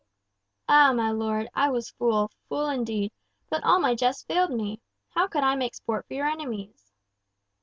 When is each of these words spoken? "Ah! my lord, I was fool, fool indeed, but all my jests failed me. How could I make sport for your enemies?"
"Ah! 0.67 0.93
my 0.93 1.11
lord, 1.11 1.47
I 1.53 1.69
was 1.69 1.91
fool, 1.91 2.31
fool 2.49 2.69
indeed, 2.69 3.11
but 3.51 3.63
all 3.63 3.79
my 3.79 3.93
jests 3.93 4.23
failed 4.23 4.49
me. 4.49 4.81
How 5.09 5.27
could 5.27 5.43
I 5.43 5.53
make 5.53 5.75
sport 5.75 6.07
for 6.07 6.15
your 6.15 6.25
enemies?" 6.25 6.91